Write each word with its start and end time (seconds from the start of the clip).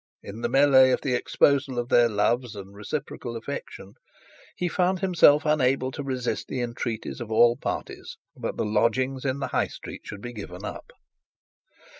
In 0.23 0.41
the 0.41 0.49
melee 0.49 0.89
of 0.89 1.01
the 1.01 1.13
exposal 1.13 1.77
of 1.77 1.89
their 1.89 2.09
loves 2.09 2.55
and 2.55 2.73
reciprocal 2.73 3.37
affection, 3.37 3.93
he 4.57 4.67
found 4.67 4.97
himself 5.01 5.45
unable 5.45 5.91
to 5.91 6.01
resist 6.03 6.47
the 6.47 6.59
entreaties 6.61 7.21
of 7.21 7.31
all 7.31 7.55
parties 7.55 8.17
that 8.35 8.55
his 8.57 8.65
lodgings 8.65 9.25
in 9.25 9.37
the 9.37 9.49
High 9.49 9.67
Street 9.67 10.01
should 10.05 10.21
be 10.21 10.33
given 10.33 10.65
up. 10.65 10.91